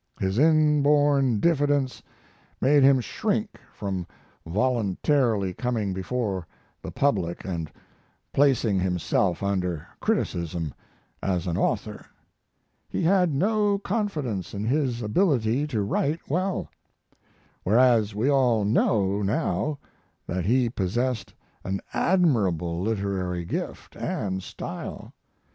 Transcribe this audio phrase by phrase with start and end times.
[0.19, 2.01] His inborn diffidence
[2.59, 4.07] made him shrink from
[4.47, 6.47] voluntarily coming before
[6.81, 7.71] the public and
[8.33, 10.73] placing himself under criticism
[11.21, 12.03] as an author.
[12.89, 16.71] He had no confidence in his ability to write well;
[17.61, 19.77] whereas we all know now
[20.25, 21.31] that he possessed
[21.63, 25.13] an admirable literary gift and style.